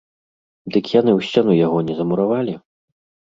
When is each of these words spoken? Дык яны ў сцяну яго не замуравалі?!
Дык 0.75 0.85
яны 0.99 1.11
ў 1.17 1.27
сцяну 1.27 1.53
яго 1.65 1.83
не 1.89 1.93
замуравалі?! 2.01 2.57